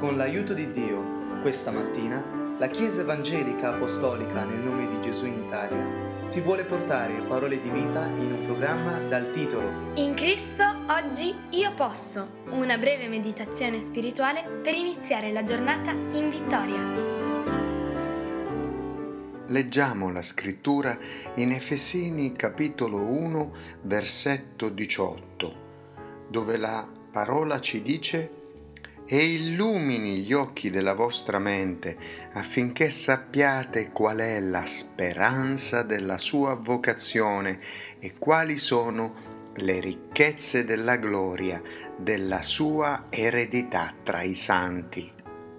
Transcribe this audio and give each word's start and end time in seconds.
Con 0.00 0.16
l'aiuto 0.16 0.54
di 0.54 0.70
Dio, 0.70 1.42
questa 1.42 1.70
mattina, 1.70 2.24
la 2.58 2.68
Chiesa 2.68 3.02
Evangelica 3.02 3.74
Apostolica 3.74 4.44
nel 4.44 4.60
nome 4.60 4.88
di 4.88 4.98
Gesù 5.02 5.26
in 5.26 5.42
Italia 5.42 6.28
ti 6.30 6.40
vuole 6.40 6.64
portare 6.64 7.22
parole 7.28 7.60
di 7.60 7.68
vita 7.68 8.06
in 8.06 8.32
un 8.32 8.44
programma 8.46 8.98
dal 8.98 9.28
titolo 9.30 9.92
In 9.96 10.14
Cristo 10.14 10.64
oggi 10.88 11.36
io 11.50 11.74
posso, 11.74 12.44
una 12.48 12.78
breve 12.78 13.08
meditazione 13.08 13.78
spirituale 13.78 14.42
per 14.62 14.72
iniziare 14.72 15.32
la 15.32 15.44
giornata 15.44 15.90
in 15.90 16.30
vittoria. 16.30 16.80
Leggiamo 19.48 20.10
la 20.10 20.22
scrittura 20.22 20.96
in 21.34 21.52
Efesini 21.52 22.34
capitolo 22.34 23.04
1 23.04 23.52
versetto 23.82 24.70
18, 24.70 25.56
dove 26.30 26.56
la 26.56 26.88
parola 27.12 27.60
ci 27.60 27.82
dice 27.82 28.39
e 29.12 29.24
illumini 29.24 30.18
gli 30.18 30.32
occhi 30.32 30.70
della 30.70 30.94
vostra 30.94 31.40
mente 31.40 31.96
affinché 32.34 32.90
sappiate 32.90 33.90
qual 33.90 34.18
è 34.18 34.38
la 34.38 34.64
speranza 34.64 35.82
della 35.82 36.16
sua 36.16 36.54
vocazione 36.54 37.58
e 37.98 38.14
quali 38.18 38.56
sono 38.56 39.12
le 39.56 39.80
ricchezze 39.80 40.64
della 40.64 40.94
gloria 40.94 41.60
della 41.96 42.40
sua 42.42 43.06
eredità 43.10 43.92
tra 44.00 44.22
i 44.22 44.36
santi. 44.36 45.12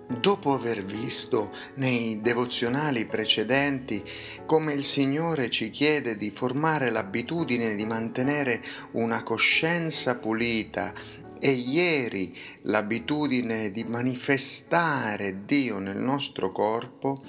Dopo 0.07 0.53
aver 0.53 0.81
visto 0.81 1.51
nei 1.75 2.21
devozionali 2.21 3.05
precedenti 3.05 4.01
come 4.45 4.71
il 4.71 4.85
Signore 4.85 5.49
ci 5.49 5.69
chiede 5.69 6.15
di 6.15 6.31
formare 6.31 6.89
l'abitudine 6.89 7.75
di 7.75 7.85
mantenere 7.85 8.61
una 8.91 9.23
coscienza 9.23 10.15
pulita 10.15 10.93
e 11.41 11.49
ieri 11.49 12.37
l'abitudine 12.61 13.71
di 13.71 13.83
manifestare 13.83 15.43
Dio 15.43 15.79
nel 15.79 15.97
nostro 15.97 16.51
corpo, 16.51 17.23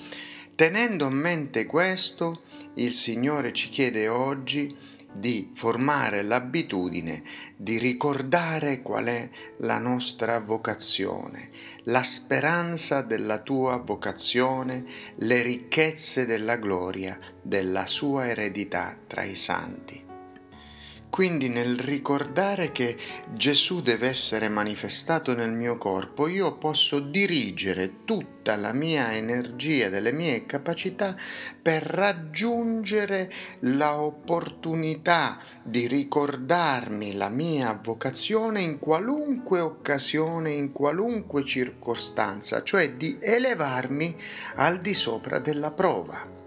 tenendo 0.55 1.07
a 1.07 1.11
mente 1.11 1.65
questo, 1.65 2.43
il 2.75 2.93
Signore 2.93 3.55
ci 3.55 3.71
chiede 3.71 4.09
oggi 4.09 4.77
di 5.15 5.51
formare 5.55 6.23
l'abitudine 6.23 7.23
di 7.57 7.79
ricordare 7.79 8.83
qual 8.83 9.07
è 9.07 9.31
la 9.59 9.79
nostra 9.79 10.41
vocazione, 10.41 11.51
la 11.85 12.03
speranza 12.03 13.01
della 13.01 13.39
tua 13.39 13.79
vocazione, 13.79 14.85
le 15.17 15.43
ricchezze 15.43 16.27
della 16.27 16.57
gloria 16.57 17.19
della 17.41 17.87
sua 17.87 18.29
eredità 18.29 18.97
tra 19.07 19.23
i 19.23 19.35
santi. 19.35 20.12
Quindi 21.13 21.51
nel 21.51 21.79
ricordare 21.79 22.73
che 22.73 22.97
Gesù 23.35 23.83
deve 23.83 24.09
essere 24.09 24.49
manifestato 24.49 25.35
nel 25.35 25.53
mio 25.53 25.77
corpo, 25.77 26.27
io 26.27 26.57
posso 26.57 27.01
dirigere 27.01 28.05
tutta 28.07 28.57
la 28.57 28.73
mia 28.73 29.15
energia, 29.15 29.91
delle 29.91 30.11
mie 30.11 30.47
capacità 30.47 31.15
per 31.61 31.83
raggiungere 31.83 33.31
l'opportunità 33.61 35.39
di 35.63 35.87
ricordarmi 35.87 37.13
la 37.13 37.29
mia 37.29 37.79
vocazione 37.83 38.63
in 38.63 38.79
qualunque 38.79 39.61
occasione, 39.61 40.53
in 40.53 40.73
qualunque 40.73 41.45
circostanza, 41.45 42.63
cioè 42.63 42.95
di 42.95 43.19
elevarmi 43.21 44.17
al 44.55 44.79
di 44.79 44.95
sopra 44.95 45.39
della 45.41 45.73
prova. 45.73 46.42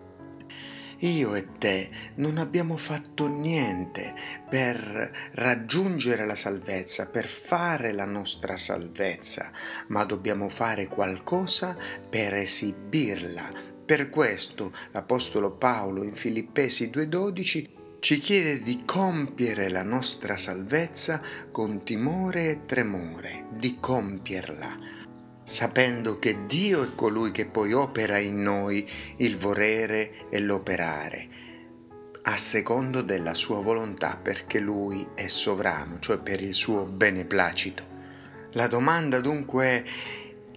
Io 1.00 1.36
e 1.36 1.58
te 1.58 1.90
non 2.16 2.38
abbiamo 2.38 2.78
fatto 2.78 3.28
niente 3.28 4.14
per 4.50 5.12
raggiungere 5.34 6.26
la 6.26 6.36
salvezza, 6.36 7.08
per 7.08 7.26
fare 7.26 7.92
la 7.92 8.06
nostra 8.06 8.56
salvezza, 8.56 9.52
ma 9.88 10.06
dobbiamo 10.06 10.48
fare 10.48 10.88
qualcosa 10.88 11.78
per 12.10 12.36
esibirla. 12.36 13.52
Per 13.86 14.10
questo 14.10 14.72
l'Apostolo 14.92 15.52
Paolo 15.52 16.04
in 16.04 16.16
Filippesi 16.16 16.90
2.12 16.94 17.68
ci 18.00 18.20
chiede 18.20 18.62
di 18.62 18.84
compiere 18.86 19.68
la 19.68 19.84
nostra 19.84 20.38
salvezza 20.38 21.22
con 21.52 21.84
timore 21.84 22.52
e 22.52 22.62
tremore, 22.62 23.48
di 23.52 23.78
compierla 23.80 25.05
sapendo 25.46 26.18
che 26.18 26.48
Dio 26.48 26.82
è 26.82 26.96
colui 26.96 27.30
che 27.30 27.46
poi 27.46 27.72
opera 27.72 28.18
in 28.18 28.42
noi 28.42 28.90
il 29.18 29.38
volere 29.38 30.28
e 30.30 30.40
l'operare, 30.40 31.28
a 32.24 32.36
secondo 32.36 33.04
della 33.04 33.36
sua 33.36 33.60
volontà, 33.60 34.18
perché 34.22 34.60
Lui 34.60 35.08
è 35.14 35.28
sovrano, 35.28 36.00
cioè 36.00 36.18
per 36.18 36.42
il 36.42 36.56
suo 36.56 36.86
beneplacito. 36.86 37.94
La 38.54 38.66
domanda 38.68 39.20
dunque 39.20 39.66
è, 39.66 39.84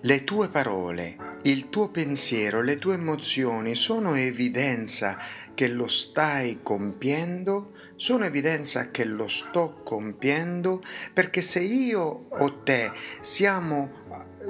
le 0.00 0.25
tue 0.25 0.49
parole, 0.49 1.16
il 1.43 1.69
tuo 1.69 1.91
pensiero, 1.91 2.62
le 2.62 2.78
tue 2.78 2.94
emozioni 2.94 3.75
sono 3.75 4.15
evidenza 4.15 5.19
che 5.59 5.67
lo 5.67 5.89
stai 5.89 6.61
compiendo? 6.63 7.73
Sono 7.97 8.25
evidenza 8.25 8.93
che 8.93 9.05
lo 9.05 9.27
sto 9.27 9.81
compiendo? 9.83 10.81
Perché 11.13 11.43
se 11.43 11.59
io 11.59 12.27
o 12.29 12.63
te 12.63 12.93
siamo 13.21 13.91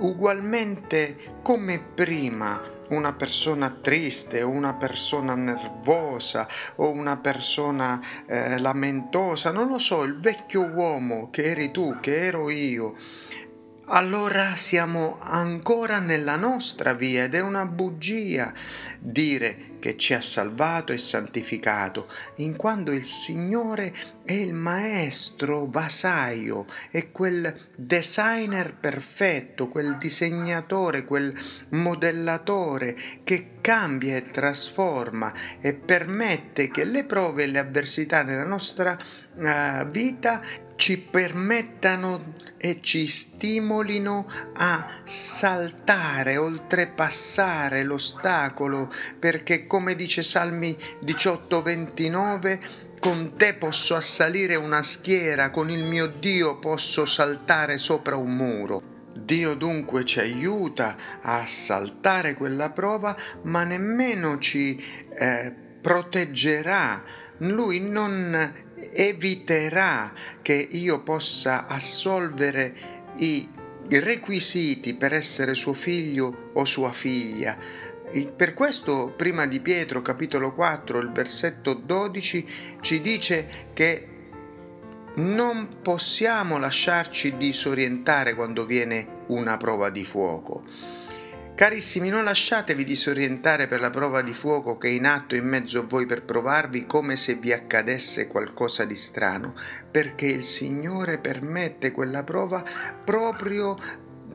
ugualmente 0.00 1.38
come 1.42 1.82
prima 1.94 2.60
una 2.88 3.14
persona 3.14 3.70
triste 3.70 4.42
o 4.42 4.50
una 4.50 4.74
persona 4.74 5.34
nervosa 5.34 6.46
o 6.76 6.90
una 6.90 7.16
persona 7.16 7.98
eh, 8.26 8.58
lamentosa, 8.58 9.50
non 9.50 9.68
lo 9.68 9.78
so, 9.78 10.02
il 10.02 10.18
vecchio 10.18 10.66
uomo 10.66 11.30
che 11.30 11.44
eri 11.44 11.70
tu, 11.70 11.96
che 12.02 12.26
ero 12.26 12.50
io, 12.50 12.94
allora 13.90 14.54
siamo 14.56 15.16
ancora 15.18 15.98
nella 15.98 16.36
nostra 16.36 16.92
via 16.92 17.24
ed 17.24 17.34
è 17.34 17.40
una 17.40 17.64
bugia 17.64 18.52
dire 19.00 19.77
che 19.78 19.96
ci 19.96 20.14
ha 20.14 20.20
salvato 20.20 20.92
e 20.92 20.98
santificato, 20.98 22.08
in 22.36 22.56
quanto 22.56 22.92
il 22.92 23.04
Signore 23.04 23.94
è 24.24 24.32
il 24.32 24.52
maestro 24.52 25.66
vasaio, 25.66 26.66
è 26.90 27.10
quel 27.10 27.54
designer 27.76 28.74
perfetto, 28.74 29.68
quel 29.68 29.96
disegnatore, 29.96 31.04
quel 31.04 31.34
modellatore 31.70 32.96
che 33.24 33.56
cambia 33.60 34.16
e 34.16 34.22
trasforma 34.22 35.32
e 35.60 35.74
permette 35.74 36.70
che 36.70 36.84
le 36.84 37.04
prove 37.04 37.42
e 37.42 37.46
le 37.46 37.58
avversità 37.58 38.22
nella 38.22 38.44
nostra 38.44 38.96
uh, 39.34 39.86
vita 39.88 40.40
ci 40.78 40.96
permettano 40.96 42.34
e 42.56 42.78
ci 42.80 43.08
stimolino 43.08 44.26
a 44.54 45.00
saltare, 45.02 46.36
oltrepassare 46.36 47.82
l'ostacolo, 47.82 48.88
perché 49.18 49.66
come 49.68 49.94
dice 49.94 50.24
Salmi 50.24 50.76
18-29, 51.04 52.58
con 52.98 53.34
te 53.36 53.54
posso 53.54 53.94
assalire 53.94 54.56
una 54.56 54.82
schiera, 54.82 55.50
con 55.50 55.70
il 55.70 55.84
mio 55.84 56.08
Dio 56.08 56.58
posso 56.58 57.06
saltare 57.06 57.78
sopra 57.78 58.16
un 58.16 58.34
muro. 58.34 58.96
Dio 59.14 59.54
dunque 59.54 60.04
ci 60.04 60.18
aiuta 60.18 60.96
a 61.20 61.46
saltare 61.46 62.34
quella 62.34 62.70
prova, 62.70 63.16
ma 63.42 63.62
nemmeno 63.62 64.38
ci 64.38 64.82
eh, 65.10 65.54
proteggerà. 65.80 67.02
Lui 67.38 67.80
non 67.80 68.52
eviterà 68.92 70.12
che 70.42 70.54
io 70.54 71.02
possa 71.02 71.66
assolvere 71.66 72.74
i 73.16 73.48
requisiti 73.90 74.94
per 74.94 75.14
essere 75.14 75.54
suo 75.54 75.72
figlio 75.72 76.50
o 76.54 76.64
sua 76.64 76.92
figlia. 76.92 77.56
Per 78.36 78.54
questo, 78.54 79.12
prima 79.16 79.46
di 79.46 79.60
Pietro, 79.60 80.00
capitolo 80.00 80.54
4, 80.54 80.98
il 80.98 81.12
versetto 81.12 81.74
12, 81.74 82.46
ci 82.80 83.00
dice 83.00 83.68
che 83.72 84.08
non 85.16 85.80
possiamo 85.82 86.58
lasciarci 86.58 87.36
disorientare 87.36 88.34
quando 88.34 88.64
viene 88.64 89.24
una 89.26 89.56
prova 89.56 89.90
di 89.90 90.04
fuoco. 90.04 90.64
Carissimi, 91.58 92.08
non 92.08 92.22
lasciatevi 92.22 92.84
disorientare 92.84 93.66
per 93.66 93.80
la 93.80 93.90
prova 93.90 94.22
di 94.22 94.32
fuoco 94.32 94.78
che 94.78 94.86
è 94.86 94.92
in 94.92 95.06
atto 95.06 95.34
in 95.34 95.44
mezzo 95.44 95.80
a 95.80 95.86
voi 95.88 96.06
per 96.06 96.22
provarvi 96.22 96.86
come 96.86 97.16
se 97.16 97.34
vi 97.34 97.52
accadesse 97.52 98.28
qualcosa 98.28 98.84
di 98.84 98.94
strano, 98.94 99.54
perché 99.90 100.26
il 100.26 100.44
Signore 100.44 101.18
permette 101.18 101.90
quella 101.90 102.22
prova 102.22 102.64
proprio 103.04 103.76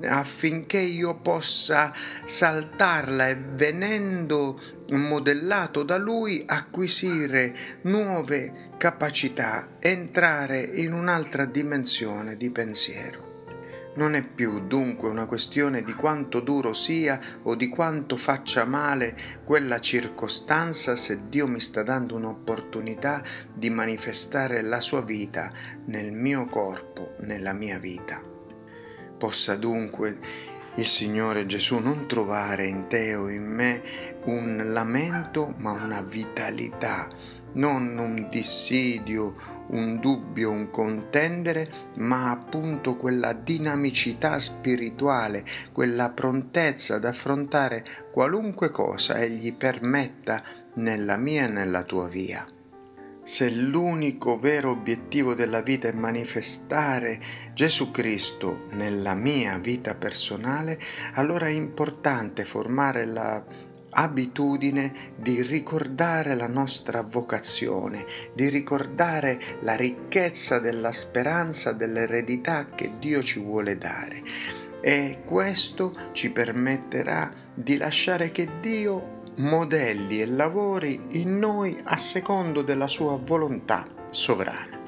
affinché 0.02 0.80
io 0.80 1.20
possa 1.20 1.94
saltarla 2.26 3.30
e 3.30 3.36
venendo 3.36 4.60
modellato 4.92 5.84
da 5.84 5.98
lui 5.98 6.44
acquisire 6.46 7.56
nuove 7.84 8.72
capacità, 8.78 9.78
entrare 9.80 10.62
in 10.62 10.94
un'altra 10.94 11.46
dimensione 11.46 12.36
di 12.36 12.50
pensiero. 12.50 13.32
Non 13.96 14.16
è 14.16 14.26
più 14.26 14.66
dunque 14.66 15.08
una 15.08 15.28
questione 15.28 15.84
di 15.84 15.94
quanto 15.94 16.40
duro 16.40 16.74
sia 16.74 17.20
o 17.44 17.56
di 17.56 17.70
quanto 17.70 18.18
faccia 18.18 18.66
male 18.66 19.16
quella 19.44 19.80
circostanza 19.80 20.96
se 20.96 21.30
Dio 21.30 21.48
mi 21.48 21.60
sta 21.60 21.84
dando 21.84 22.16
un'opportunità 22.16 23.22
di 23.54 23.70
manifestare 23.70 24.64
la 24.64 24.80
sua 24.80 25.02
vita 25.02 25.52
nel 25.86 26.12
mio 26.12 26.48
corpo, 26.48 27.14
nella 27.20 27.54
mia 27.54 27.78
vita. 27.78 28.33
Possa 29.24 29.56
dunque 29.56 30.18
il 30.76 30.86
Signore 30.86 31.46
Gesù, 31.46 31.80
non 31.80 32.08
trovare 32.08 32.68
in 32.68 32.88
te 32.88 33.16
o 33.16 33.30
in 33.30 33.46
me 33.46 33.82
un 34.26 34.74
lamento 34.74 35.54
ma 35.60 35.72
una 35.72 36.02
vitalità, 36.02 37.08
non 37.54 37.98
un 37.98 38.28
dissidio, 38.30 39.36
un 39.68 40.02
dubbio, 40.02 40.52
un 40.52 40.70
contendere, 40.70 41.72
ma 42.00 42.32
appunto 42.32 42.98
quella 42.98 43.32
dinamicità 43.32 44.38
spirituale, 44.40 45.46
quella 45.72 46.10
prontezza 46.10 46.96
ad 46.96 47.06
affrontare 47.06 47.86
qualunque 48.12 48.72
cosa 48.72 49.20
Egli 49.20 49.54
permetta 49.54 50.44
nella 50.74 51.16
mia 51.16 51.46
e 51.46 51.48
nella 51.48 51.84
tua 51.84 52.10
via. 52.10 52.46
Se 53.26 53.50
l'unico 53.50 54.38
vero 54.38 54.72
obiettivo 54.72 55.34
della 55.34 55.62
vita 55.62 55.88
è 55.88 55.94
manifestare 55.94 57.22
Gesù 57.54 57.90
Cristo 57.90 58.66
nella 58.72 59.14
mia 59.14 59.58
vita 59.60 59.96
personale, 59.96 60.78
allora 61.14 61.46
è 61.46 61.52
importante 61.52 62.44
formare 62.44 63.06
la 63.06 63.42
abitudine 63.94 65.14
di 65.16 65.42
ricordare 65.42 66.36
la 66.36 66.48
nostra 66.48 67.02
vocazione, 67.02 68.06
di 68.34 68.50
ricordare 68.50 69.40
la 69.62 69.76
ricchezza 69.76 70.60
della 70.60 70.92
speranza, 70.92 71.72
dell'eredità 71.72 72.66
che 72.66 72.92
Dio 73.00 73.24
ci 73.24 73.40
vuole 73.40 73.78
dare. 73.78 74.22
E 74.82 75.20
questo 75.24 75.96
ci 76.12 76.30
permetterà 76.32 77.32
di 77.54 77.78
lasciare 77.78 78.34
che 78.34 78.60
Dio 78.60 79.22
modelli 79.38 80.22
e 80.22 80.26
lavori 80.26 81.00
in 81.12 81.40
noi 81.40 81.80
a 81.84 81.98
secondo 81.98 82.62
della 82.62 82.88
sua 82.88 83.18
volontà 83.18 83.88
sovrana. 84.10 84.82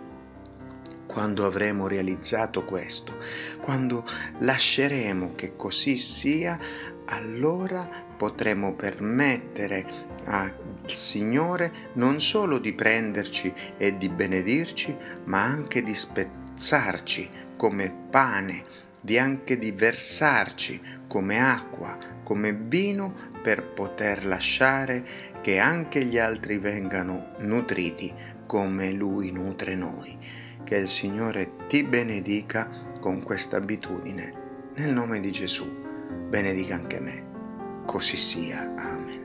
Quando 1.07 1.45
avremo 1.45 1.87
realizzato 1.87 2.65
questo, 2.65 3.17
quando 3.61 4.05
lasceremo 4.39 5.33
che 5.33 5.55
così 5.55 5.95
sia, 5.95 6.59
allora 7.05 7.89
potremo 8.17 8.73
permettere 8.73 9.85
al 10.25 10.53
Signore 10.85 11.91
non 11.93 12.19
solo 12.19 12.59
di 12.59 12.73
prenderci 12.73 13.53
e 13.77 13.97
di 13.97 14.09
benedirci, 14.09 14.95
ma 15.25 15.43
anche 15.43 15.81
di 15.81 15.95
spezzarci 15.95 17.29
come 17.55 18.07
pane, 18.09 18.65
di 18.99 19.17
anche 19.17 19.57
di 19.57 19.71
versarci 19.71 20.81
come 21.07 21.39
acqua, 21.39 21.97
come 22.23 22.53
vino 22.53 23.33
per 23.45 23.61
poter 23.61 24.25
lasciare 24.25 25.05
che 25.41 25.59
anche 25.59 26.03
gli 26.03 26.17
altri 26.17 26.57
vengano 26.57 27.27
nutriti 27.41 28.11
come 28.47 28.91
Lui 28.91 29.31
nutre 29.31 29.75
noi. 29.75 30.17
Che 30.63 30.75
il 30.75 30.87
Signore 30.87 31.51
ti 31.67 31.83
benedica 31.83 32.67
con 32.99 33.21
questa 33.21 33.57
abitudine. 33.57 34.71
Nel 34.77 34.91
nome 34.91 35.19
di 35.19 35.29
Gesù, 35.29 35.63
benedica 36.27 36.73
anche 36.73 36.99
me. 36.99 37.83
Così 37.85 38.17
sia. 38.17 38.61
Amen. 38.61 39.24